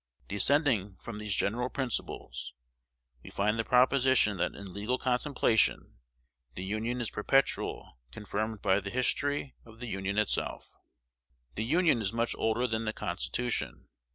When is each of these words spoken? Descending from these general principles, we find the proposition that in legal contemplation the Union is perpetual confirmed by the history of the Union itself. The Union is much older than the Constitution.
Descending 0.27 0.95
from 0.99 1.19
these 1.19 1.35
general 1.35 1.69
principles, 1.69 2.55
we 3.21 3.29
find 3.29 3.59
the 3.59 3.63
proposition 3.63 4.37
that 4.37 4.55
in 4.55 4.71
legal 4.71 4.97
contemplation 4.97 5.99
the 6.55 6.63
Union 6.63 6.99
is 7.01 7.11
perpetual 7.11 7.99
confirmed 8.09 8.63
by 8.63 8.79
the 8.79 8.89
history 8.89 9.53
of 9.63 9.79
the 9.79 9.85
Union 9.87 10.17
itself. 10.17 10.75
The 11.53 11.65
Union 11.65 12.01
is 12.01 12.11
much 12.13 12.33
older 12.35 12.65
than 12.65 12.85
the 12.85 12.93
Constitution. 12.93 13.89